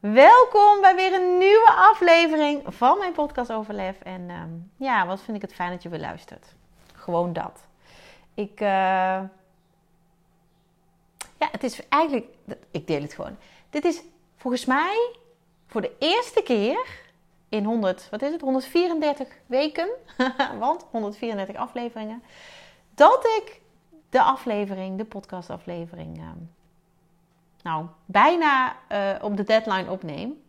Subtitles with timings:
[0.00, 4.00] Welkom bij weer een nieuwe aflevering van mijn podcast over lef.
[4.00, 6.54] En ehm, ja, wat vind ik het fijn dat je weer luistert.
[6.94, 7.66] Gewoon dat.
[8.34, 8.68] Ik, uh...
[11.38, 12.26] ja, het is eigenlijk,
[12.70, 13.36] ik deel het gewoon.
[13.70, 14.02] Dit is
[14.36, 15.16] volgens mij
[15.66, 16.86] voor de eerste keer
[17.48, 19.88] in 100, wat is het, 134 weken,
[20.58, 22.22] want 134 afleveringen,
[22.94, 23.60] dat ik
[24.10, 26.30] de aflevering, de podcastaflevering, uh,
[27.62, 30.42] nou, bijna uh, op de deadline opneem.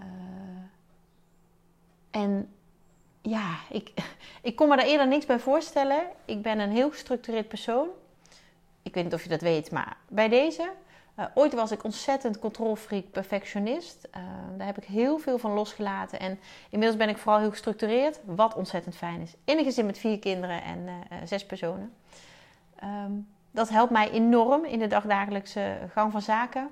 [0.00, 0.06] Uh,
[2.10, 2.54] en
[3.22, 3.92] ja, ik,
[4.42, 6.02] ik kon me daar eerder niks bij voorstellen.
[6.24, 7.88] Ik ben een heel gestructureerd persoon.
[8.82, 10.70] Ik weet niet of je dat weet, maar bij deze.
[11.18, 14.08] Uh, ooit was ik ontzettend controlfreak, perfectionist.
[14.56, 16.20] daar heb ik heel veel van losgelaten.
[16.20, 16.38] En
[16.70, 19.34] inmiddels ben ik vooral heel gestructureerd, wat ontzettend fijn is.
[19.44, 20.88] In een gezin met vier kinderen en
[21.24, 21.94] zes personen.
[22.84, 26.70] Um, dat helpt mij enorm in de dagdagelijkse gang van zaken.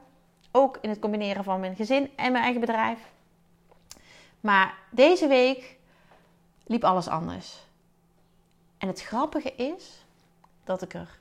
[0.50, 3.12] Ook in het combineren van mijn gezin en mijn eigen bedrijf.
[4.40, 5.76] Maar deze week
[6.66, 7.66] liep alles anders.
[8.78, 10.04] En het grappige is
[10.64, 11.18] dat ik er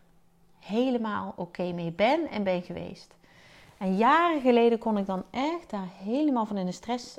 [0.60, 3.16] helemaal oké mee ben en ben geweest.
[3.78, 7.18] En jaren geleden kon ik dan echt daar helemaal van in de stress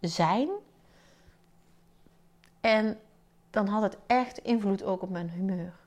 [0.00, 0.48] zijn.
[2.60, 3.00] En
[3.50, 5.86] dan had het echt invloed ook op mijn humeur.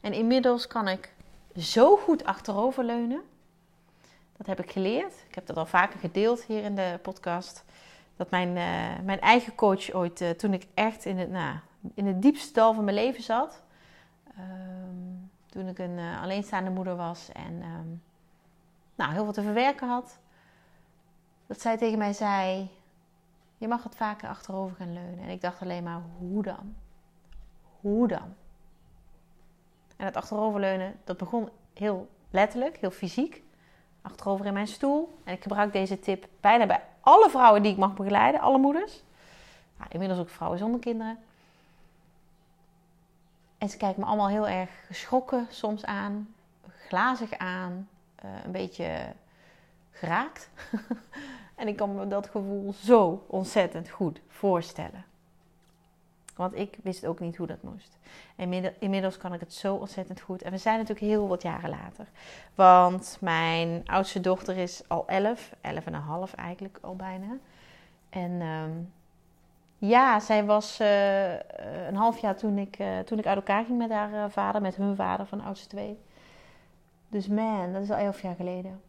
[0.00, 1.12] En inmiddels kan ik
[1.56, 3.22] zo goed achteroverleunen.
[4.36, 5.24] Dat heb ik geleerd.
[5.28, 7.64] Ik heb dat al vaker gedeeld hier in de podcast.
[8.16, 11.56] Dat mijn, uh, mijn eigen coach ooit, uh, toen ik echt in het, nou,
[11.94, 13.62] in het diepste dal van mijn leven zat.
[14.38, 18.02] Um, toen ik een uh, alleenstaande moeder was en um,
[18.94, 20.18] nou, heel veel te verwerken had.
[21.46, 22.70] Dat zij tegen mij zei:
[23.56, 25.18] Je mag het vaker achterover gaan leunen.
[25.18, 26.74] En ik dacht alleen maar: Hoe dan?
[27.80, 28.34] Hoe dan?
[29.98, 33.42] En het achteroverleunen, dat begon heel letterlijk, heel fysiek.
[34.02, 35.18] Achterover in mijn stoel.
[35.24, 39.02] En ik gebruik deze tip bijna bij alle vrouwen die ik mag begeleiden, alle moeders.
[39.76, 41.18] Nou, inmiddels ook vrouwen zonder kinderen.
[43.58, 46.34] En ze kijken me allemaal heel erg geschrokken soms aan,
[46.86, 47.88] glazig aan,
[48.24, 49.12] uh, een beetje
[49.90, 50.50] geraakt.
[51.54, 55.04] en ik kan me dat gevoel zo ontzettend goed voorstellen.
[56.38, 57.98] Want ik wist ook niet hoe dat moest.
[58.36, 60.42] En inmiddels kan ik het zo ontzettend goed.
[60.42, 62.06] En we zijn natuurlijk heel wat jaren later.
[62.54, 67.36] Want mijn oudste dochter is al 11, 11 en een half eigenlijk al bijna.
[68.10, 68.92] En um,
[69.78, 71.32] ja, zij was uh,
[71.88, 74.60] een half jaar toen ik, uh, toen ik uit elkaar ging met haar uh, vader,
[74.60, 75.98] met hun vader van oudste twee.
[77.08, 78.80] Dus man, dat is al elf jaar geleden.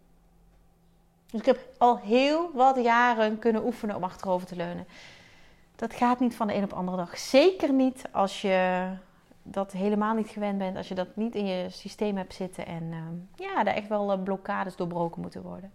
[1.32, 4.88] Dus ik heb al heel wat jaren kunnen oefenen om achterover te leunen
[5.79, 7.17] dat gaat niet van de een op de andere dag.
[7.17, 8.90] Zeker niet als je
[9.44, 12.84] dat helemaal niet gewend bent, als je dat niet in je systeem hebt zitten en
[12.84, 12.97] uh,
[13.35, 15.72] ja, daar echt wel uh, blokkades doorbroken moeten worden.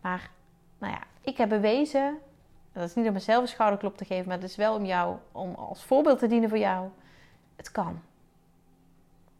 [0.00, 0.30] Maar
[0.78, 2.18] nou ja, ik heb bewezen,
[2.72, 5.16] dat is niet om mezelf een schouderklop te geven, maar het is wel om jou,
[5.32, 6.88] om als voorbeeld te dienen voor jou.
[7.56, 8.00] Het kan.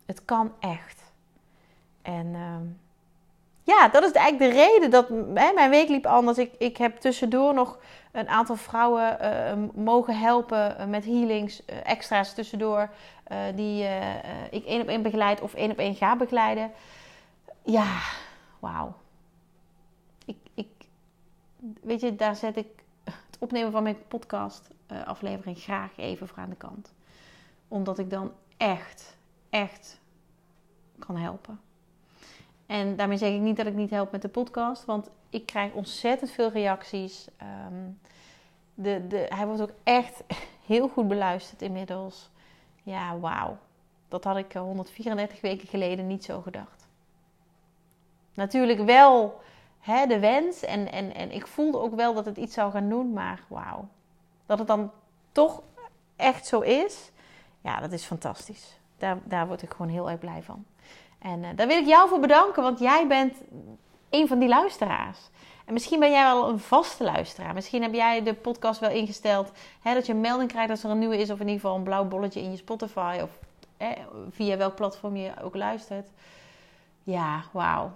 [0.07, 1.13] Het kan echt.
[2.03, 2.57] En uh,
[3.63, 6.39] ja, dat is eigenlijk de reden dat hè, mijn week liep anders.
[6.39, 7.79] Ik, ik heb tussendoor nog
[8.13, 12.91] een aantal vrouwen uh, mogen helpen eh, met healings, uh, extra's tussendoor,
[13.33, 13.87] uh, die
[14.51, 16.73] ik één op één begeleid of één op één ga begeleiden.
[17.63, 18.01] Ja,
[18.59, 18.95] wauw.
[20.25, 20.69] Ik, ik,
[21.83, 22.67] weet je, daar zet ik
[23.05, 24.71] het opnemen van mijn podcast
[25.05, 26.93] aflevering graag even voor aan de kant.
[27.69, 29.17] Omdat ik dan echt,
[29.51, 30.01] echt
[30.99, 31.61] kan helpen.
[32.73, 35.73] En daarmee zeg ik niet dat ik niet help met de podcast, want ik krijg
[35.73, 37.29] ontzettend veel reacties.
[37.69, 37.99] Um,
[38.75, 40.23] de, de, hij wordt ook echt
[40.67, 42.31] heel goed beluisterd inmiddels.
[42.83, 43.59] Ja, wauw.
[44.09, 46.89] Dat had ik 134 eh, weken geleden niet zo gedacht.
[48.35, 49.41] Natuurlijk wel
[49.79, 52.89] hè, de wens en, en, en ik voelde ook wel dat het iets zou gaan
[52.89, 53.89] doen, maar wauw.
[54.47, 54.91] Dat het dan
[55.33, 55.63] toch
[56.17, 57.11] echt zo is,
[57.61, 58.79] ja, dat is fantastisch.
[58.99, 60.65] Daar, daar word ik gewoon heel erg blij van.
[61.23, 63.37] En uh, daar wil ik jou voor bedanken, want jij bent
[64.11, 65.19] een van die luisteraars.
[65.67, 67.55] En misschien ben jij wel een vaste luisteraar.
[67.55, 70.91] Misschien heb jij de podcast wel ingesteld hè, dat je een melding krijgt als er
[70.91, 73.31] een nieuwe is, of in ieder geval een blauw bolletje in je Spotify, of
[74.31, 76.09] via welk platform je ook luistert.
[77.03, 77.91] Ja, wauw.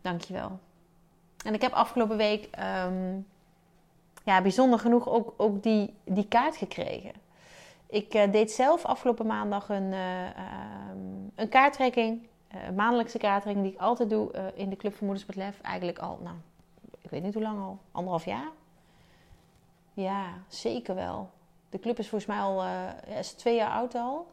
[0.00, 0.58] Dankjewel.
[1.44, 2.48] En ik heb afgelopen week
[2.86, 3.26] um,
[4.24, 7.12] ja, bijzonder genoeg ook, ook die, die kaart gekregen.
[7.86, 10.26] Ik uh, deed zelf afgelopen maandag een, uh,
[11.34, 12.28] een kaarttrekking.
[12.66, 15.60] Een maandelijkse kaarttrekking die ik altijd doe in de Club voor Moeders met Lef.
[15.60, 16.36] Eigenlijk al, nou,
[17.00, 17.78] ik weet niet hoe lang al.
[17.92, 18.48] Anderhalf jaar?
[19.92, 21.30] Ja, zeker wel.
[21.70, 22.64] De club is volgens mij al
[23.18, 24.26] is twee jaar oud al.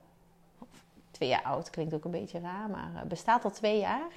[1.12, 4.12] twee jaar oud klinkt ook een beetje raar, maar bestaat al twee jaar.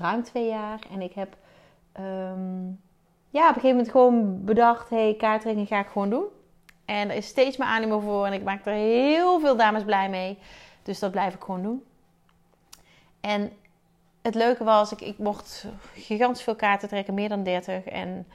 [0.00, 0.78] ruim twee jaar.
[0.90, 1.36] En ik heb...
[2.00, 2.80] Um,
[3.28, 6.24] ja, op een gegeven moment gewoon bedacht: hé, hey, kaarttrekking ga ik gewoon doen.
[6.84, 10.08] En er is steeds meer animo voor en ik maak er heel veel dames blij
[10.08, 10.38] mee.
[10.82, 11.84] Dus dat blijf ik gewoon doen.
[13.22, 13.52] En
[14.22, 17.84] het leuke was, ik, ik mocht gigantisch veel kaarten trekken, meer dan 30.
[17.84, 18.26] En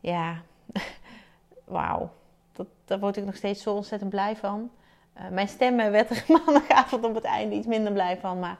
[0.00, 0.36] ja,
[1.64, 2.10] wauw,
[2.52, 4.70] dat, daar word ik nog steeds zo ontzettend blij van.
[5.18, 8.38] Uh, mijn stemmen werd er maandagavond op het einde iets minder blij van.
[8.38, 8.58] Maar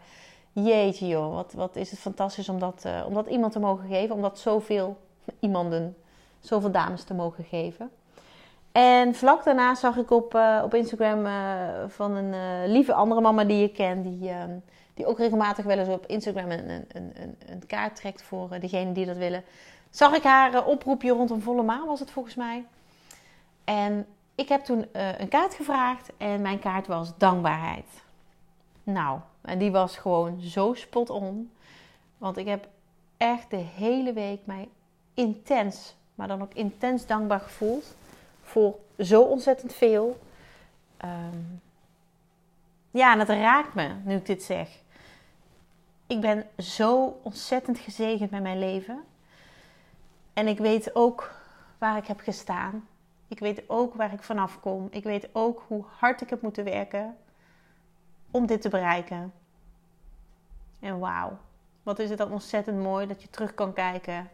[0.53, 3.89] jeetje joh, wat, wat is het fantastisch om dat, uh, om dat iemand te mogen
[3.89, 4.15] geven.
[4.15, 4.97] Om dat zoveel
[5.41, 5.97] iemanden,
[6.41, 7.91] zoveel dames te mogen geven.
[8.73, 11.27] En vlak daarna zag ik op, uh, op Instagram
[11.89, 14.57] van een lieve andere mama die ik ken, die, ehm,
[14.97, 18.93] die ook regelmatig wel eens op Instagram een, een, een, een kaart trekt voor degenen
[18.93, 19.45] die dat willen.
[19.91, 22.65] Zag ik haar oproepje rondom volle maan, was het volgens mij.
[23.65, 27.87] En ik heb toen een kaart gevraagd en mijn kaart was dankbaarheid.
[28.83, 31.51] Nou, en die was gewoon zo spot on.
[32.19, 32.69] Want ik heb
[33.17, 34.69] echt de hele week mij
[35.15, 37.95] intens, maar dan ook intens dankbaar gevoeld
[38.43, 40.21] voor zo ontzettend veel.
[41.05, 41.61] Um,
[42.91, 44.69] ja, en het raakt me nu ik dit zeg.
[46.07, 49.05] Ik ben zo ontzettend gezegend met mijn leven.
[50.33, 51.35] En ik weet ook
[51.79, 52.89] waar ik heb gestaan.
[53.29, 54.89] Ik weet ook waar ik vanaf kom.
[54.91, 57.17] Ik weet ook hoe hard ik heb moeten werken
[58.31, 59.33] om dit te bereiken.
[60.81, 61.39] En wauw,
[61.83, 64.31] wat is het dan ontzettend mooi dat je terug kan kijken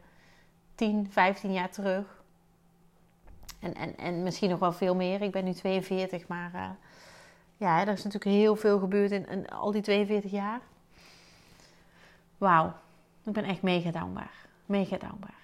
[0.74, 2.22] 10, 15 jaar terug.
[3.60, 5.22] En, en, en misschien nog wel veel meer.
[5.22, 6.70] Ik ben nu 42, maar uh,
[7.56, 10.60] ja, er is natuurlijk heel veel gebeurd in al die 42 jaar.
[12.42, 12.72] Wauw,
[13.24, 14.30] ik ben echt mega dankbaar.
[14.66, 15.40] Mega dankbaar.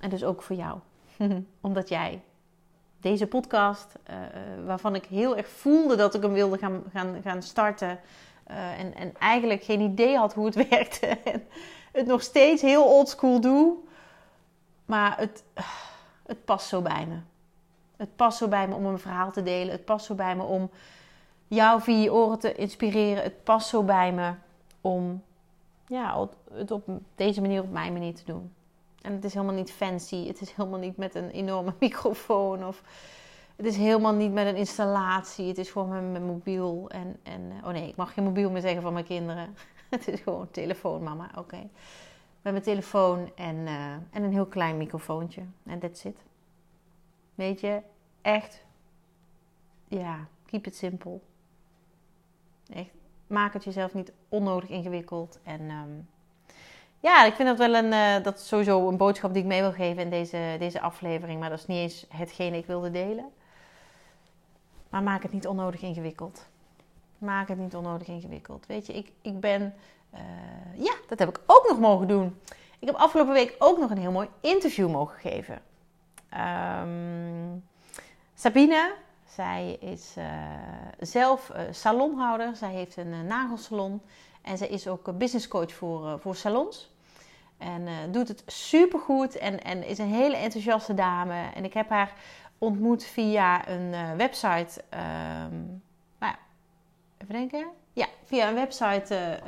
[0.00, 0.78] En dus ook voor jou.
[1.60, 2.22] Omdat jij
[3.00, 4.16] deze podcast, uh,
[4.66, 8.00] waarvan ik heel erg voelde dat ik hem wilde gaan, gaan, gaan starten.
[8.50, 11.06] Uh, en, en eigenlijk geen idee had hoe het werkte.
[11.06, 11.46] en
[11.92, 13.76] het nog steeds heel oldschool doe.
[14.84, 15.44] Maar het,
[16.26, 17.16] het past zo bij me.
[17.96, 19.72] Het past zo bij me om een verhaal te delen.
[19.72, 20.70] Het past zo bij me om
[21.48, 23.22] jou via je oren te inspireren.
[23.22, 24.32] Het past zo bij me
[24.80, 25.22] om
[25.90, 28.52] ja, het op deze manier, op mijn manier te doen.
[29.02, 30.26] En het is helemaal niet fancy.
[30.26, 32.66] Het is helemaal niet met een enorme microfoon.
[32.66, 32.82] Of
[33.56, 35.48] het is helemaal niet met een installatie.
[35.48, 36.90] Het is gewoon met mijn mobiel.
[36.90, 39.54] En, en, oh nee, ik mag geen mobiel meer zeggen van mijn kinderen.
[39.90, 41.30] het is gewoon telefoon, mama.
[41.36, 41.68] Oké
[42.42, 45.42] met mijn telefoon en, uh, en een heel klein microfoontje.
[45.64, 46.24] En that's it.
[47.34, 47.82] Weet je,
[48.22, 48.64] echt,
[49.88, 51.20] ja, keep it simple.
[52.72, 52.90] Echt,
[53.30, 55.38] maak het jezelf niet onnodig ingewikkeld.
[55.42, 56.08] En um,
[57.00, 59.72] ja, ik vind dat wel een, uh, dat sowieso een boodschap die ik mee wil
[59.72, 61.40] geven in deze, deze aflevering.
[61.40, 63.30] Maar dat is niet eens hetgene ik wilde delen.
[64.88, 66.46] Maar maak het niet onnodig ingewikkeld.
[67.18, 68.66] Maak het niet onnodig ingewikkeld.
[68.66, 69.74] Weet je, ik, ik ben
[70.14, 72.40] uh, ja, dat heb ik ook nog mogen doen.
[72.78, 75.62] Ik heb afgelopen week ook nog een heel mooi interview mogen geven.
[76.82, 77.64] Um,
[78.34, 78.94] Sabine,
[79.34, 80.24] zij is uh,
[81.00, 82.56] zelf uh, salonhouder.
[82.56, 84.00] Zij heeft een nagelsalon.
[84.42, 86.90] En zij is ook business coach voor, voor salons.
[87.58, 91.50] En doet het supergoed en, en is een hele enthousiaste dame.
[91.54, 92.12] En ik heb haar
[92.58, 94.82] ontmoet via een website.
[94.90, 95.82] Um,
[96.18, 96.34] nou
[97.18, 97.66] even denken.
[97.92, 99.40] Ja, via een website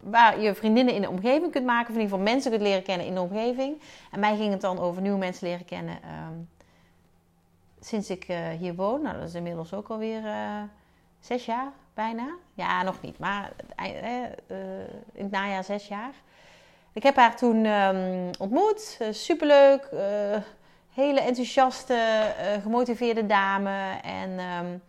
[0.00, 1.88] waar je vriendinnen in de omgeving kunt maken.
[1.88, 3.80] Of in ieder geval mensen kunt leren kennen in de omgeving.
[4.10, 6.48] En mij ging het dan over nieuwe mensen leren kennen um,
[7.86, 9.02] sinds ik uh, hier woon.
[9.02, 10.22] Nou, dat is inmiddels ook alweer
[11.20, 12.28] zes jaar bijna.
[12.54, 13.52] Ja, nog niet, maar
[15.12, 16.12] in het najaar zes jaar.
[16.92, 18.98] Ik heb haar toen um, ontmoet.
[19.10, 19.88] superleuk.
[20.94, 24.00] hele enthousiaste, gemotiveerde dame.
[24.02, 24.30] En...
[24.30, 24.82] Um,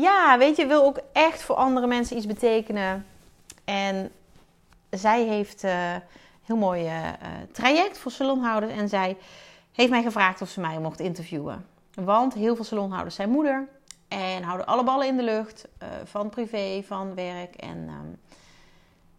[0.00, 3.06] ja, weet je, wil ook echt voor andere mensen iets betekenen.
[3.64, 4.12] En
[4.90, 5.96] zij heeft een uh,
[6.44, 7.08] heel mooi uh,
[7.52, 8.72] traject voor salonhouders.
[8.72, 9.16] En zij
[9.72, 11.66] heeft mij gevraagd of ze mij mocht interviewen.
[11.94, 13.68] Want heel veel salonhouders zijn moeder.
[14.08, 15.68] En houden alle ballen in de lucht.
[15.82, 17.54] Uh, van privé, van werk.
[17.54, 18.18] En um,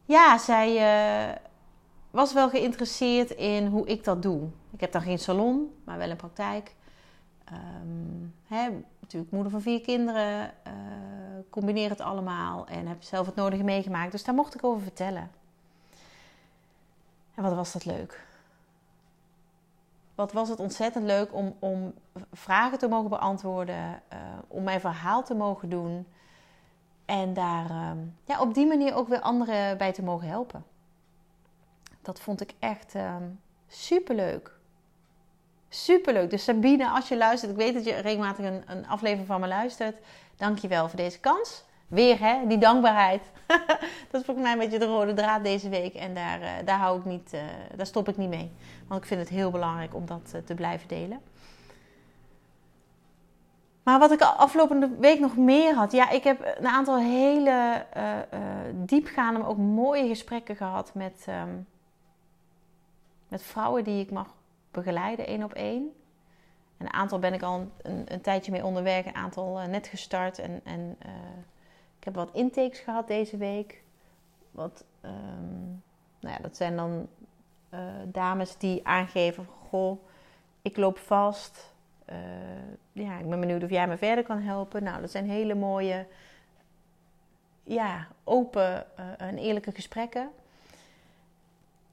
[0.06, 1.40] ja, zij
[2.12, 4.50] was wel geïnteresseerd in hoe ik dat doe.
[4.72, 6.76] Ik heb dan geen salon, maar wel een praktijk.
[7.54, 10.74] Um, hè, natuurlijk moeder van vier kinderen, uh,
[11.50, 14.12] combineer het allemaal en heb zelf het nodige meegemaakt.
[14.12, 15.32] Dus daar mocht ik over vertellen.
[17.36, 18.26] En wat was dat leuk?
[20.22, 21.94] Wat was het ontzettend leuk om, om
[22.34, 26.08] vragen te mogen beantwoorden, uh, om mijn verhaal te mogen doen
[27.06, 30.66] en daar ehm, ja, op die manier ook weer anderen bij te mogen helpen.
[32.02, 34.52] Dat vond ik echt um, superleuk.
[35.70, 36.30] Superleuk.
[36.30, 39.48] Dus Sabine, als je luistert, ik weet dat je regelmatig een, een aflevering van me
[39.48, 39.98] luistert.
[40.36, 41.64] Dank je wel voor deze kans.
[41.92, 43.22] Weer hè, die dankbaarheid.
[44.10, 45.94] dat is volgens mij een beetje de rode draad deze week.
[45.94, 47.42] En daar, uh, daar, hou ik niet, uh,
[47.76, 48.52] daar stop ik niet mee.
[48.88, 51.22] Want ik vind het heel belangrijk om dat uh, te blijven delen.
[53.84, 55.92] Maar wat ik afgelopen week nog meer had.
[55.92, 57.86] Ja, ik heb een aantal hele
[58.74, 61.68] diepgaande, maar ook mooie gesprekken gehad met, um,
[63.28, 64.36] met vrouwen die ik mag
[64.72, 65.94] begeleiden, één op één.
[66.78, 70.40] Een aantal ben ik al een, een tijdje mee onderweg, een aantal net gestart.
[70.40, 70.98] En, en
[72.02, 73.84] ik heb wat intakes gehad deze week.
[74.52, 75.84] Wat, um,
[76.20, 77.08] nou ja, dat zijn dan
[77.74, 80.04] uh, dames die aangeven: Goh,
[80.62, 81.74] ik loop vast.
[82.10, 82.16] Uh,
[82.92, 84.84] ja, ik ben benieuwd of jij me verder kan helpen.
[84.84, 86.08] Nou, dat zijn hele mooie,
[87.64, 90.30] ja, open uh, en eerlijke gesprekken.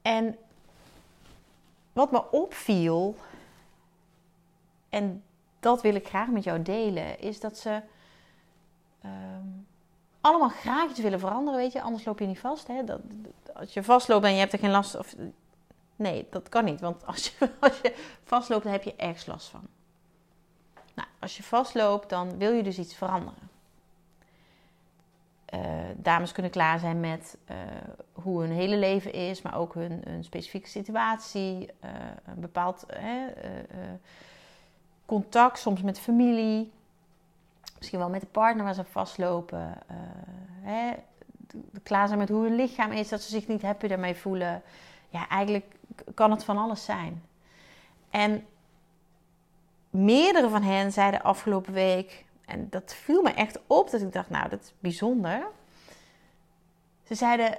[0.01, 0.37] En
[1.93, 3.15] wat me opviel,
[4.89, 5.23] en
[5.59, 7.81] dat wil ik graag met jou delen, is dat ze.
[9.05, 9.67] Um,
[10.21, 11.81] allemaal graag iets willen veranderen, weet je.
[11.81, 12.67] Anders loop je niet vast.
[12.67, 12.83] Hè?
[12.83, 12.99] Dat,
[13.53, 14.95] als je vastloopt en je hebt er geen last...
[14.95, 15.15] Of,
[15.95, 16.79] nee, dat kan niet.
[16.79, 19.67] Want als je, als je vastloopt, dan heb je ergens last van.
[20.95, 23.49] Nou, als je vastloopt, dan wil je dus iets veranderen.
[25.53, 25.61] Uh,
[25.95, 27.57] dames kunnen klaar zijn met uh,
[28.13, 31.89] hoe hun hele leven is, maar ook hun, hun specifieke situatie, uh,
[32.25, 32.85] een bepaald
[35.05, 36.71] contact, soms met familie,
[37.79, 39.77] misschien wel met de partner waar ze vastlopen.
[39.91, 39.97] Uh,
[40.61, 40.93] hè,
[41.83, 44.61] klaar zijn met hoe hun lichaam is, dat ze zich niet happy daarmee voelen.
[45.09, 45.75] Ja, eigenlijk
[46.13, 47.23] kan het van alles zijn.
[48.09, 48.45] En
[49.89, 54.29] meerdere van hen zeiden afgelopen week, en dat viel me echt op, dat ik dacht,
[54.29, 55.47] nou, dat is bijzonder.
[57.03, 57.57] Ze zeiden,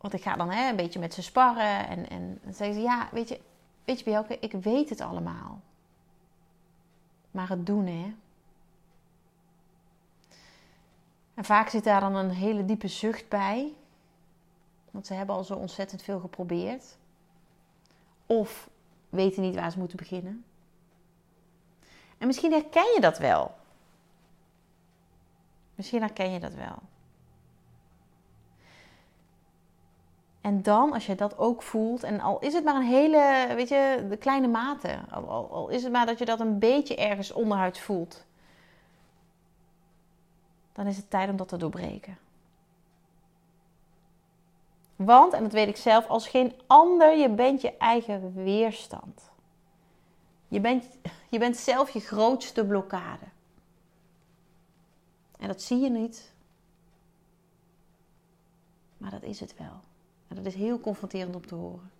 [0.00, 1.88] want ik ga dan hè, een beetje met ze sparren.
[1.88, 3.40] En, en dan zeiden ze, ja, weet je,
[3.84, 5.60] weet je Bielke, ik weet het allemaal.
[7.30, 8.14] Maar het doen, hè.
[11.38, 13.72] En vaak zit daar dan een hele diepe zucht bij.
[14.90, 16.96] Want ze hebben al zo ontzettend veel geprobeerd.
[18.26, 18.68] Of
[19.08, 20.44] weten niet waar ze moeten beginnen.
[22.18, 23.54] En misschien herken je dat wel.
[25.74, 26.78] Misschien herken je dat wel.
[30.40, 33.68] En dan, als je dat ook voelt, en al is het maar een hele, weet
[33.68, 37.32] je, de kleine mate, al, al, is het maar dat je dat een beetje ergens
[37.32, 38.26] onderhuid voelt,
[40.78, 42.18] dan is het tijd om dat te doorbreken.
[44.96, 49.30] Want, en dat weet ik zelf, als geen ander, je bent je eigen weerstand.
[50.48, 50.84] Je bent,
[51.28, 53.24] je bent zelf je grootste blokkade.
[55.38, 56.32] En dat zie je niet.
[58.96, 59.80] Maar dat is het wel.
[60.28, 61.90] En dat is heel confronterend om te horen.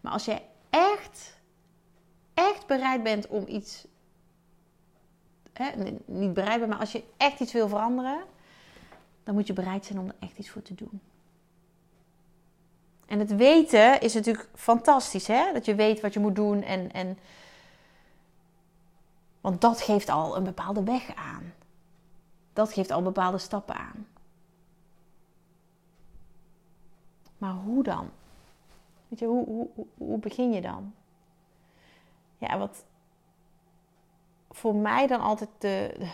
[0.00, 1.38] Maar als jij echt,
[2.34, 3.86] echt bereid bent om iets
[5.52, 5.70] hè,
[6.04, 8.18] niet bereid maar als je echt iets wil veranderen,
[9.24, 11.00] dan moet je bereid zijn om er echt iets voor te doen.
[13.06, 15.52] En het weten is natuurlijk fantastisch, hè?
[15.52, 17.18] Dat je weet wat je moet doen en, en
[19.40, 21.52] want dat geeft al een bepaalde weg aan.
[22.52, 24.06] Dat geeft al bepaalde stappen aan.
[27.38, 28.10] Maar hoe dan?
[29.08, 30.94] Weet je, hoe, hoe, hoe begin je dan?
[32.38, 32.84] Ja, wat,
[34.52, 36.08] voor mij dan altijd de.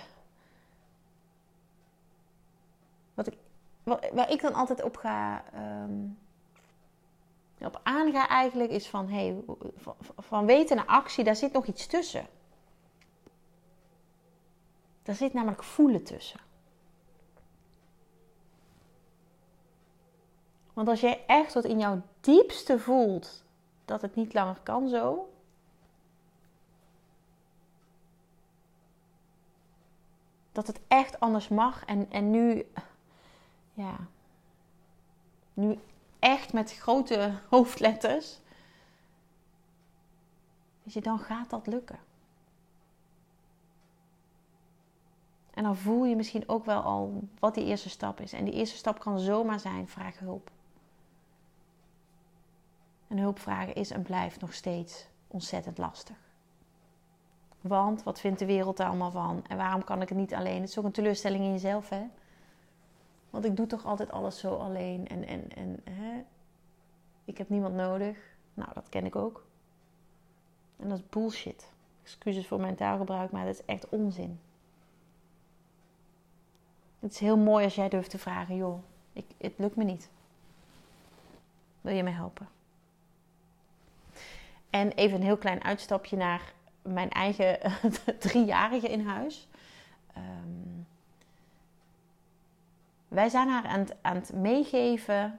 [3.14, 3.38] wat ik,
[4.12, 5.45] waar ik dan altijd op ga.
[5.54, 6.18] Um,
[7.61, 9.37] op aanga eigenlijk is van, hey,
[10.18, 12.26] van, weten naar actie, daar zit nog iets tussen.
[15.02, 16.40] Daar zit namelijk voelen tussen.
[20.73, 23.45] Want als jij echt wat in jouw diepste voelt
[23.85, 25.28] dat het niet langer kan zo,
[30.59, 31.85] dat het echt anders mag.
[31.85, 32.67] En, en nu,
[33.73, 33.97] ja,
[35.55, 35.79] nu
[36.19, 38.41] echt met grote hoofdletters.
[40.83, 41.99] Weet je, dan gaat dat lukken.
[45.50, 48.33] En dan voel je misschien ook wel al wat die eerste stap is.
[48.33, 50.50] En die eerste stap kan zomaar zijn: vraag hulp.
[53.09, 56.27] En hulp vragen is en blijft nog steeds ontzettend lastig.
[57.61, 59.45] Want wat vindt de wereld daar allemaal van?
[59.49, 60.61] En waarom kan ik het niet alleen?
[60.61, 62.03] Het is ook een teleurstelling in jezelf, hè?
[63.31, 65.09] Want ik doe toch altijd alles zo alleen.
[65.09, 66.25] En, en, en hè?
[67.25, 68.19] ik heb niemand nodig.
[68.55, 69.47] Nou, dat ken ik ook.
[70.77, 71.73] En dat is bullshit.
[72.03, 74.41] Excuses voor mijn taalgebruik, maar dat is echt onzin.
[76.99, 78.79] Het is heel mooi als jij durft te vragen: joh,
[79.12, 80.11] ik, het lukt me niet.
[81.81, 82.49] Wil je me helpen?
[84.71, 87.58] En even een heel klein uitstapje naar mijn eigen
[88.18, 89.49] driejarige in huis.
[90.16, 90.87] Um,
[93.08, 95.38] wij zijn haar aan het, aan het meegeven.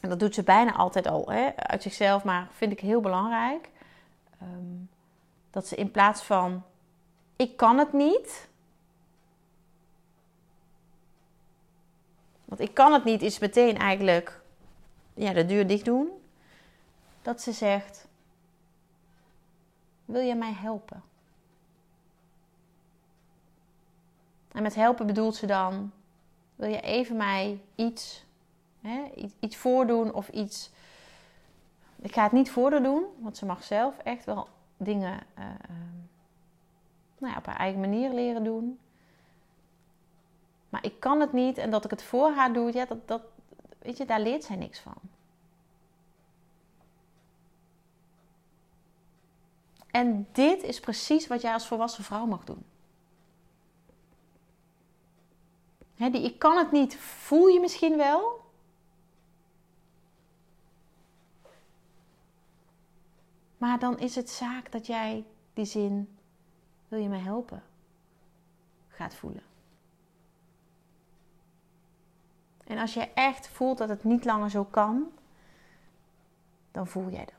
[0.00, 3.70] En dat doet ze bijna altijd al hè, uit zichzelf, maar vind ik heel belangrijk.
[4.40, 4.84] Ehm,
[5.50, 6.62] dat ze in plaats van
[7.36, 8.48] ik kan het niet.
[12.44, 14.40] Want ik kan het niet is meteen eigenlijk
[15.14, 16.08] ja, de deur dicht doen.
[17.22, 18.03] Dat ze zegt:
[20.04, 21.02] Wil je mij helpen?
[24.52, 25.92] En met helpen bedoelt ze dan:
[26.56, 28.24] Wil je even mij iets,
[28.80, 30.70] hè, iets, voordoen of iets.
[31.96, 35.44] Ik ga het niet voor haar doen, want ze mag zelf echt wel dingen uh,
[37.18, 38.78] nou ja, op haar eigen manier leren doen.
[40.68, 43.22] Maar ik kan het niet en dat ik het voor haar doe, ja, dat, dat,
[43.78, 44.94] weet je, daar leert zij niks van.
[49.94, 52.64] En dit is precies wat jij als volwassen vrouw mag doen.
[55.96, 58.40] die ik kan het niet, voel je misschien wel.
[63.58, 66.18] Maar dan is het zaak dat jij die zin,
[66.88, 67.62] wil je me helpen,
[68.88, 69.42] gaat voelen.
[72.64, 75.12] En als je echt voelt dat het niet langer zo kan,
[76.70, 77.33] dan voel jij dat.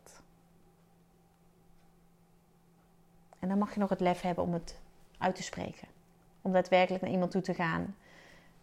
[3.45, 4.79] En dan mag je nog het lef hebben om het
[5.17, 5.87] uit te spreken.
[6.41, 7.95] Om daadwerkelijk naar iemand toe te gaan.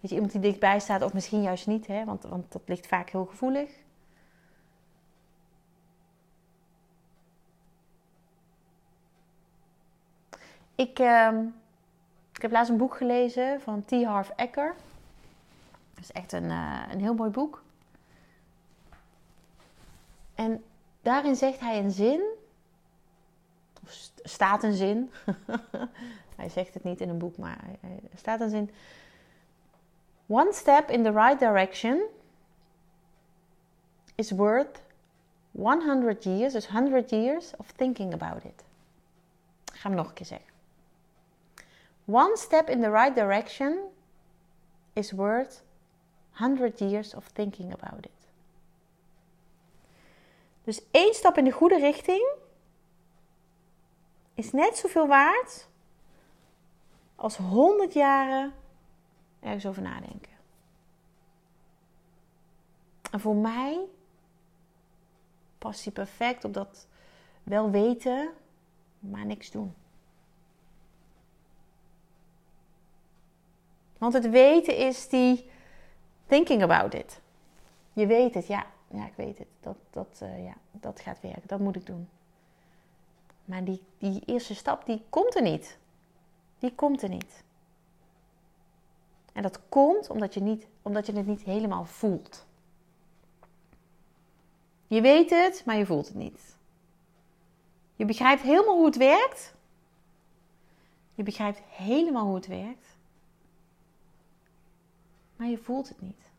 [0.01, 2.87] Weet je, iemand die dichtbij staat, of misschien juist niet, hè, want, want dat ligt
[2.87, 3.71] vaak heel gevoelig.
[10.75, 11.39] Ik, uh,
[12.33, 13.91] ik heb laatst een boek gelezen van T.
[14.05, 14.75] Harv Eker.
[15.95, 17.63] Dat is echt een, uh, een heel mooi boek.
[20.35, 20.65] En
[21.03, 22.23] daarin zegt hij een zin,
[24.23, 25.11] staat een zin.
[26.37, 28.71] hij zegt het niet in een boek, maar er staat een zin.
[30.27, 32.03] One step in the right direction
[34.15, 34.83] is worth
[35.51, 38.65] 100 years, dus 100 years of thinking about it.
[39.73, 40.51] Ik ga hem nog een keer zeggen.
[42.05, 43.79] One step in the right direction
[44.93, 45.63] is worth
[46.31, 48.11] 100 years of thinking about it.
[50.65, 52.29] Dus één stap in de goede richting
[54.45, 55.69] is net zoveel waard
[57.15, 58.53] als 100 jaren
[59.41, 60.33] ergens over nadenken.
[63.11, 63.81] En voor mij
[65.59, 66.87] past die perfect op dat
[67.43, 68.33] wel weten,
[68.99, 69.75] maar niks doen.
[73.99, 75.51] Want het weten is die
[76.27, 77.21] thinking about it.
[77.93, 79.49] Je weet het, ja, ja ik weet het.
[79.61, 82.09] Dat, dat, uh, ja, dat gaat werken, dat moet ik doen.
[83.45, 85.79] Maar die, die eerste stap, die komt er niet.
[86.59, 87.43] Die komt er niet.
[89.33, 92.47] En dat komt omdat je, niet, omdat je het niet helemaal voelt.
[94.87, 96.57] Je weet het, maar je voelt het niet.
[97.97, 99.55] Je begrijpt helemaal hoe het werkt.
[101.15, 102.87] Je begrijpt helemaal hoe het werkt.
[105.37, 106.31] Maar je voelt het niet.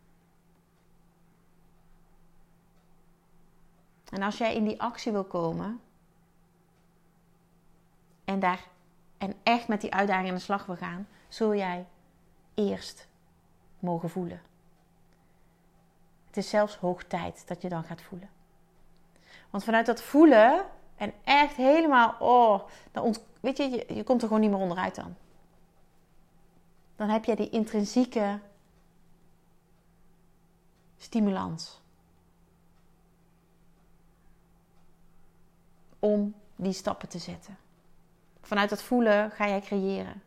[4.09, 5.81] En als jij in die actie wil komen
[8.25, 8.67] en daar
[9.17, 11.85] en echt met die uitdaging aan de slag wil gaan, zul jij
[12.53, 13.07] eerst
[13.79, 14.41] mogen voelen.
[16.27, 18.29] Het is zelfs hoog tijd dat je dan gaat voelen.
[19.49, 24.27] Want vanuit dat voelen en echt helemaal, oh, dan weet je, je, je komt er
[24.27, 25.15] gewoon niet meer onderuit dan.
[26.95, 28.39] Dan heb je die intrinsieke
[30.97, 31.81] stimulans.
[35.99, 37.57] Om die stappen te zetten.
[38.53, 40.21] Vanuit dat voelen ga jij creëren.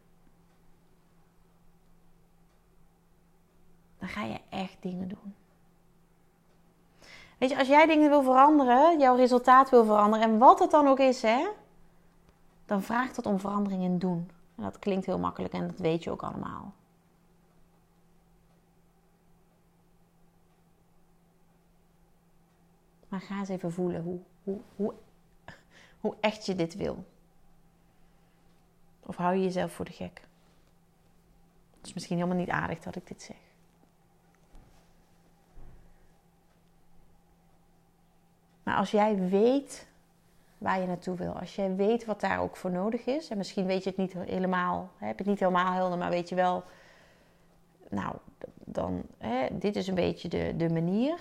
[3.99, 5.35] Dan ga je echt dingen doen.
[7.39, 10.87] Weet je, als jij dingen wil veranderen, jouw resultaat wil veranderen, en wat het dan
[10.87, 11.49] ook is, hè,
[12.65, 14.31] dan vraagt dat om verandering in doen.
[14.57, 16.73] En dat klinkt heel makkelijk en dat weet je ook allemaal.
[23.09, 24.95] Maar ga eens even voelen hoe, hoe, hoe,
[26.01, 27.05] hoe echt je dit wil.
[29.07, 30.21] Of hou je jezelf voor de gek?
[31.77, 33.37] Het is misschien helemaal niet aardig dat ik dit zeg.
[38.63, 39.87] Maar als jij weet
[40.59, 43.67] waar je naartoe wil, als jij weet wat daar ook voor nodig is, en misschien
[43.67, 46.65] weet je het niet helemaal, heb het niet helemaal helder, maar weet je wel,
[47.89, 48.15] nou,
[48.65, 51.19] dan, hè, dit is een beetje de, de manier.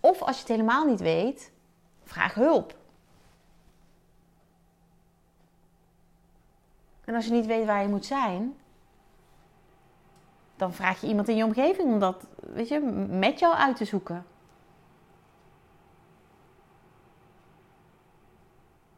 [0.00, 1.52] Of als je het helemaal niet weet,
[2.02, 2.76] vraag hulp.
[7.06, 8.56] En als je niet weet waar je moet zijn,
[10.56, 13.84] dan vraag je iemand in je omgeving om dat weet je, met jou uit te
[13.84, 14.26] zoeken.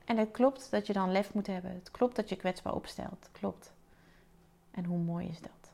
[0.05, 1.71] En het klopt dat je dan lef moet hebben.
[1.71, 3.29] Het klopt dat je kwetsbaar opstelt.
[3.33, 3.73] Klopt.
[4.71, 5.73] En hoe mooi is dat?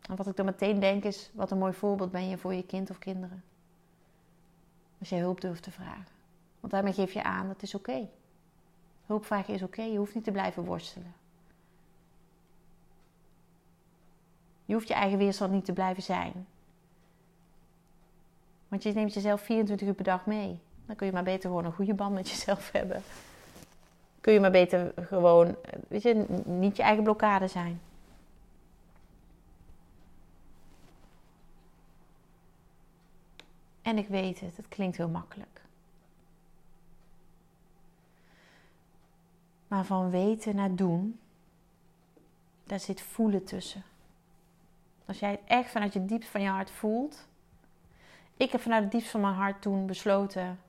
[0.00, 2.66] En wat ik dan meteen denk is, wat een mooi voorbeeld ben je voor je
[2.66, 3.44] kind of kinderen.
[4.98, 6.16] Als jij hulp durft te vragen.
[6.60, 8.08] Want daarmee geef je aan, dat het is oké.
[9.08, 11.14] Hulp is oké, je hoeft niet te blijven worstelen.
[14.64, 16.46] Je hoeft je eigen weerstand niet te blijven zijn.
[18.68, 20.58] Want je neemt jezelf 24 uur per dag mee.
[20.86, 23.02] Dan kun je maar beter gewoon een goede band met jezelf hebben.
[24.20, 25.56] Kun je maar beter gewoon,
[25.88, 27.80] weet je, niet je eigen blokkade zijn.
[33.82, 35.57] En ik weet het, het klinkt heel makkelijk.
[39.68, 41.20] Maar van weten naar doen,
[42.64, 43.82] daar zit voelen tussen.
[45.06, 47.26] Als jij het echt vanuit je diepst van je hart voelt.
[48.36, 50.60] Ik heb vanuit het diepst van mijn hart toen besloten,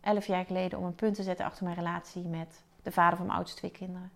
[0.00, 3.26] elf jaar geleden, om een punt te zetten achter mijn relatie met de vader van
[3.26, 4.10] mijn oudste twee kinderen.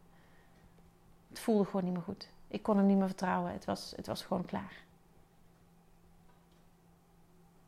[1.28, 2.28] Het voelde gewoon niet meer goed.
[2.48, 3.52] Ik kon hem niet meer vertrouwen.
[3.52, 4.82] Het was, het was gewoon klaar.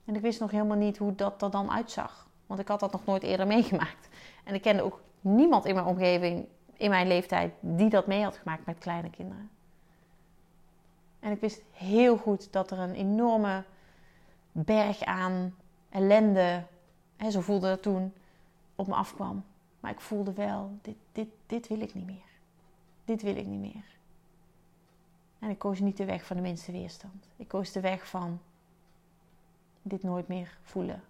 [0.05, 2.27] En ik wist nog helemaal niet hoe dat er dan uitzag.
[2.47, 4.09] Want ik had dat nog nooit eerder meegemaakt.
[4.45, 8.37] En ik kende ook niemand in mijn omgeving, in mijn leeftijd, die dat mee had
[8.37, 9.51] gemaakt met kleine kinderen.
[11.21, 13.65] En ik wist heel goed dat er een enorme
[14.53, 15.55] berg aan
[15.89, 16.65] ellende,
[17.17, 18.13] hè, zo voelde dat toen,
[18.75, 19.45] op me afkwam.
[19.81, 22.33] Maar ik voelde wel, dit, dit, dit wil ik niet meer.
[23.05, 23.85] Dit wil ik niet meer.
[25.39, 27.29] En ik koos niet de weg van de minste weerstand.
[27.37, 28.41] Ik koos de weg van
[29.83, 31.03] dit nooit meer voelen.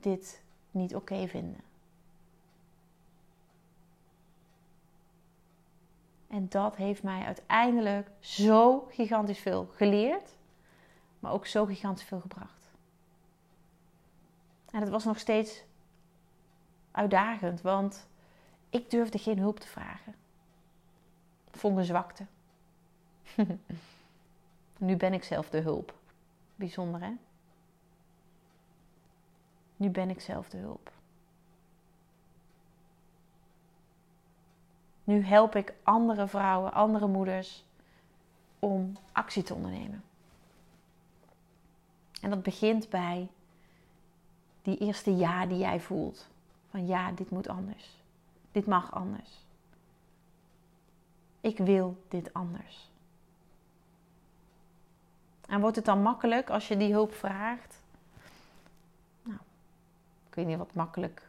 [0.00, 0.42] Dit
[0.76, 1.60] niet oké vinden.
[6.28, 10.36] En dat heeft mij uiteindelijk zo gigantisch veel geleerd,
[11.20, 12.70] maar ook zo gigantisch veel gebracht.
[14.70, 15.64] En het was nog steeds
[16.90, 18.08] uitdagend, want
[18.70, 20.14] ik durfde geen hulp te vragen.
[21.50, 22.26] Vond een zwakte.
[24.78, 25.94] nu ben ik zelf de hulp.
[26.54, 27.12] Bijzonder hè?
[29.76, 30.92] Nu ben ik zelf de hulp.
[35.04, 37.64] Nu help ik andere vrouwen, andere moeders
[38.58, 40.04] om actie te ondernemen.
[42.20, 43.28] En dat begint bij
[44.62, 46.28] die eerste ja die jij voelt.
[46.70, 47.96] Van ja, dit moet anders.
[48.52, 49.44] Dit mag anders.
[51.40, 52.90] Ik wil dit anders.
[55.48, 57.80] En wordt het dan makkelijk als je die hulp vraagt?
[60.36, 61.22] Weet niet wat makkelijk,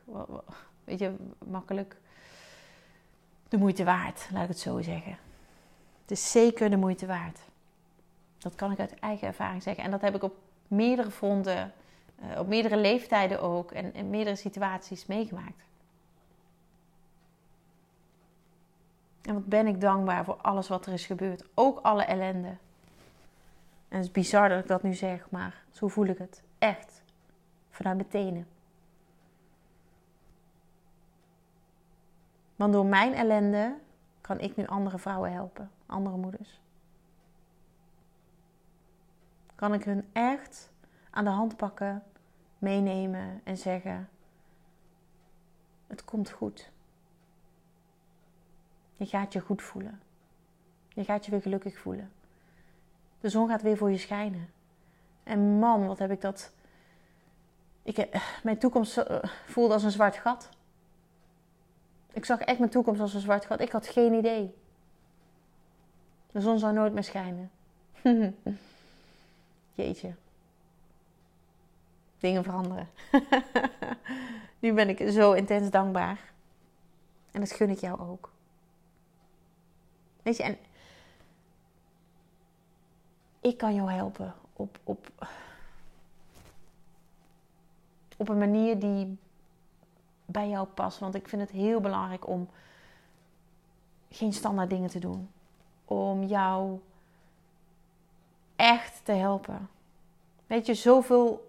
[0.84, 1.16] weet je,
[1.46, 1.96] makkelijk
[3.50, 5.18] de moeite waard, laat ik het zo zeggen.
[6.02, 7.40] Het is zeker de moeite waard.
[8.38, 9.84] Dat kan ik uit eigen ervaring zeggen.
[9.84, 10.36] En dat heb ik op
[10.68, 11.74] meerdere fronten,
[12.20, 15.64] eh, op meerdere leeftijden ook en in meerdere situaties meegemaakt.
[19.22, 21.44] En wat ben ik dankbaar voor alles wat er is gebeurd.
[21.54, 22.56] Ook alle ellende.
[23.88, 26.42] En het is bizar dat ik dat nu zeg, maar zo voel ik het.
[26.58, 27.02] Echt.
[27.70, 28.48] Vanuit mijn tenen.
[32.58, 33.76] Want door mijn ellende
[34.22, 36.62] kan ik nu andere vrouwen helpen, andere moeders.
[39.56, 40.72] Kan ik hun echt
[41.10, 42.04] aan de hand pakken,
[42.58, 44.10] meenemen en zeggen:
[45.88, 46.72] Het komt goed.
[48.96, 50.02] Je gaat je goed voelen.
[50.88, 52.12] Je gaat je weer gelukkig voelen.
[53.20, 54.50] De zon gaat weer voor je schijnen.
[55.24, 56.52] En man, wat heb ik dat.
[57.84, 60.50] Ik, mijn toekomst eh, voelde als een zwart gat.
[62.18, 63.62] Ik zag echt mijn toekomst als een zwart gat.
[63.62, 64.56] Ik had geen idee.
[66.32, 67.52] De zon zou nooit meer schijnen.
[69.74, 70.16] Jeetje.
[72.18, 72.90] Dingen veranderen.
[74.60, 76.32] nu ben ik zo intens dankbaar.
[77.32, 78.32] En dat gun ik jou ook.
[80.24, 80.58] Weet je, en
[83.42, 85.12] ik kan jou helpen op, op,
[88.18, 89.18] op een manier die
[90.28, 91.00] bij jou past.
[91.00, 92.50] Want ik vind het heel belangrijk om
[94.10, 95.30] geen standaard dingen te doen.
[95.86, 96.80] Om jou
[98.56, 99.70] echt te helpen.
[100.48, 101.48] Weet je, zoveel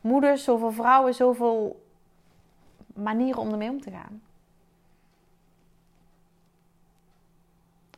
[0.00, 1.86] moeders, zoveel vrouwen, zoveel
[2.86, 4.22] manieren om ermee om te gaan.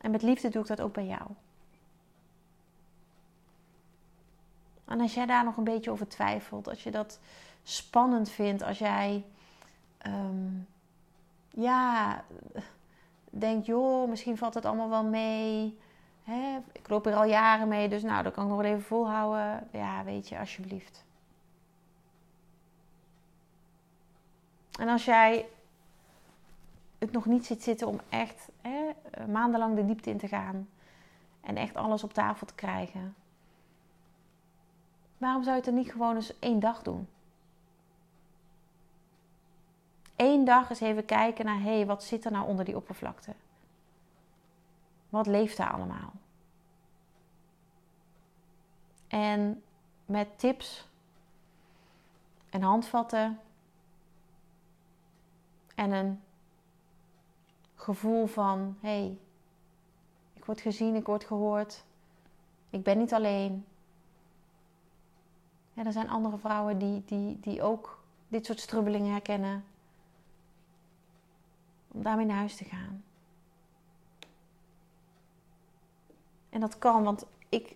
[0.01, 1.29] En met liefde doe ik dat ook bij jou.
[4.85, 7.19] En als jij daar nog een beetje over twijfelt, als je dat
[7.63, 9.25] spannend vindt, als jij
[10.01, 10.59] ehm,
[11.49, 12.23] ja,
[13.29, 15.79] denkt, joh, misschien valt het allemaal wel mee.
[16.23, 16.57] Hè?
[16.71, 19.67] Ik loop er al jaren mee, dus nou, dat kan ik nog wel even volhouden.
[19.71, 21.03] Ja, weet je, alsjeblieft.
[24.79, 25.47] En als jij
[26.97, 28.89] het nog niet ziet zitten om echt hè,
[29.27, 30.69] maandenlang de diepte in te gaan
[31.41, 33.15] en echt alles op tafel te krijgen,
[35.17, 37.07] waarom zou je het er niet gewoon eens één dag doen?
[40.21, 43.33] Eén dag eens even kijken naar, hé, hey, wat zit er nou onder die oppervlakte?
[45.09, 46.11] Wat leeft daar allemaal?
[49.07, 49.63] En
[50.05, 50.87] met tips
[52.49, 53.39] en handvatten
[55.75, 56.21] en een
[57.75, 59.17] gevoel van: hé, hey,
[60.33, 61.83] ik word gezien, ik word gehoord,
[62.69, 63.65] ik ben niet alleen.
[65.73, 69.65] Ja, er zijn andere vrouwen die, die, die ook dit soort strubbelingen herkennen.
[71.91, 73.03] Om daarmee naar huis te gaan.
[76.49, 77.75] En dat kan, want ik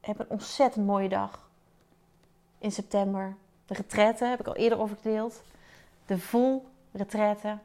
[0.00, 1.48] heb een ontzettend mooie dag
[2.58, 3.36] in september.
[3.66, 5.42] De retraite heb ik al eerder over gedeeld.
[6.06, 7.58] De vol retraite.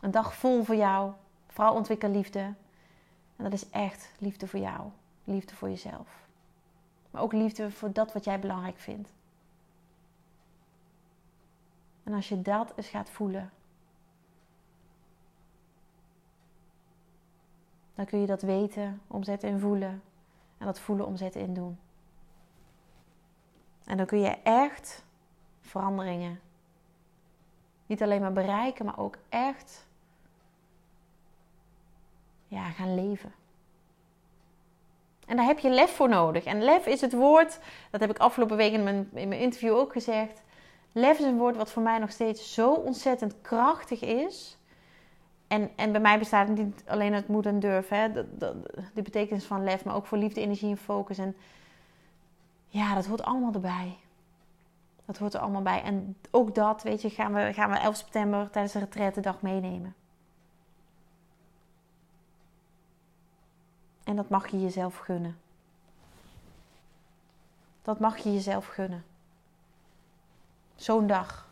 [0.00, 1.12] Een dag vol voor jou.
[1.46, 2.40] Vrouw ontwikkel liefde.
[3.36, 4.90] En dat is echt liefde voor jou.
[5.24, 6.24] Liefde voor jezelf.
[7.10, 9.08] Maar ook liefde voor dat wat jij belangrijk vindt.
[12.04, 13.50] En als je dat eens gaat voelen,
[17.96, 20.02] dan kun je dat weten, omzetten in voelen.
[20.58, 21.78] En dat voelen omzetten in doen.
[23.84, 25.04] En dan kun je echt
[25.60, 26.40] veranderingen
[27.86, 29.86] niet alleen maar bereiken, maar ook echt
[32.48, 33.34] ja, gaan leven.
[35.26, 36.44] En daar heb je lef voor nodig.
[36.44, 37.58] En lef is het woord,
[37.90, 40.42] dat heb ik afgelopen week in mijn, in mijn interview ook gezegd.
[40.92, 44.58] Lef is een woord wat voor mij nog steeds zo ontzettend krachtig is.
[45.48, 48.62] En, en bij mij bestaat het niet alleen uit moed en durf, hè, de, de,
[48.94, 51.18] de betekenis van lef, maar ook voor liefde, energie en focus.
[51.18, 51.36] En
[52.68, 53.96] ja, dat hoort allemaal erbij.
[55.04, 55.82] Dat hoort er allemaal bij.
[55.82, 59.94] En ook dat, weet je, gaan we, gaan we 11 september tijdens de retraite meenemen.
[64.04, 65.38] En dat mag je jezelf gunnen.
[67.82, 69.04] Dat mag je jezelf gunnen.
[70.74, 71.48] Zo'n dag.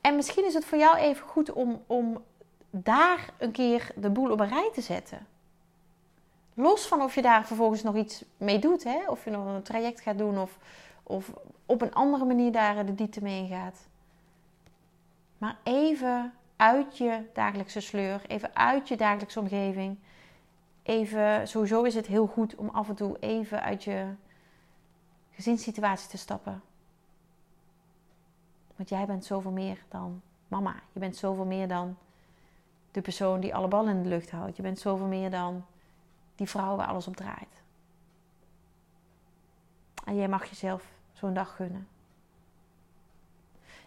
[0.00, 2.22] En misschien is het voor jou even goed om, om
[2.82, 5.26] daar een keer de boel op een rij te zetten.
[6.54, 8.98] Los van of je daar vervolgens nog iets mee doet, hè?
[9.06, 10.58] of je nog een traject gaat doen of,
[11.02, 11.32] of
[11.66, 13.86] op een andere manier daar de diepte mee ingaat.
[15.38, 19.98] Maar even uit je dagelijkse sleur, even uit je dagelijkse omgeving.
[20.82, 24.06] Even, sowieso is het heel goed om af en toe even uit je
[25.30, 26.62] gezinssituatie te stappen.
[28.76, 30.74] Want jij bent zoveel meer dan mama.
[30.92, 31.96] Je bent zoveel meer dan
[32.96, 34.56] de persoon die alle ballen in de lucht houdt.
[34.56, 35.64] Je bent zoveel meer dan
[36.34, 37.62] die vrouw waar alles op draait.
[40.04, 41.88] En jij mag jezelf zo'n dag gunnen.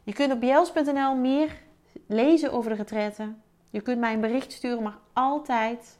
[0.03, 1.61] Je kunt op jels.nl meer
[2.07, 3.33] lezen over de retraite.
[3.69, 5.99] Je kunt mij een bericht sturen, maar altijd.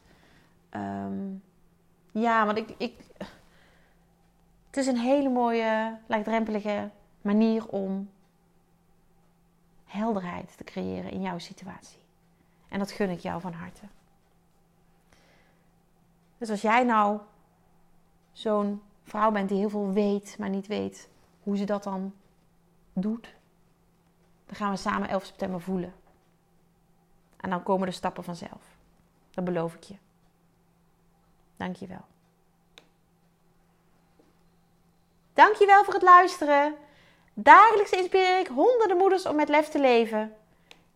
[0.70, 1.34] Ehm,
[2.12, 2.96] ja, want ik, ik.
[4.68, 6.90] Het is een hele mooie, laagdrempelige
[7.22, 8.10] manier om
[9.86, 12.00] helderheid te creëren in jouw situatie.
[12.70, 13.86] En dat gun ik jou van harte.
[16.38, 17.20] Dus als jij nou
[18.32, 21.10] zo'n vrouw bent die heel veel weet, maar niet weet
[21.44, 22.14] hoe ze dat dan
[22.94, 23.36] doet,
[24.46, 25.94] dan gaan we samen 11 september voelen.
[27.38, 28.78] En dan komen de stappen vanzelf.
[29.32, 29.96] Dat beloof ik je.
[31.58, 32.06] Dankjewel.
[35.34, 36.76] Dankjewel voor het luisteren.
[37.34, 40.36] Dagelijks inspireer ik honderden moeders om met lef te leven.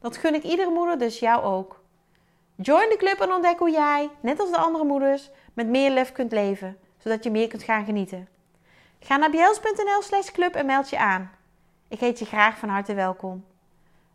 [0.00, 1.80] Dat gun ik iedere moeder, dus jou ook.
[2.56, 6.12] Join de club en ontdek hoe jij, net als de andere moeders, met meer lef
[6.12, 6.78] kunt leven.
[6.98, 8.28] zodat je meer kunt gaan genieten.
[9.00, 11.30] Ga naar bjels.nl slash club en meld je aan.
[11.88, 13.44] Ik heet je graag van harte welkom.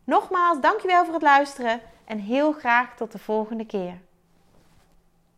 [0.04, 3.98] Nogmaals, dankjewel voor het luisteren en heel graag tot de volgende keer.